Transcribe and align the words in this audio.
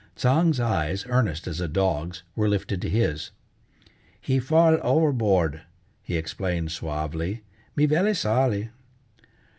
Tsang's 0.15 0.59
eyes, 0.59 1.05
earnest 1.09 1.45
as 1.45 1.61
a 1.61 1.67
dog's, 1.67 2.23
were 2.35 2.49
lifted 2.49 2.81
to 2.81 2.89
his: 2.89 3.29
"He 4.19 4.39
fall 4.39 4.79
overboard," 4.81 5.61
he 6.01 6.17
explained 6.17 6.71
suavely, 6.71 7.43
"me 7.75 7.85
velly 7.85 8.15
solly." 8.15 8.69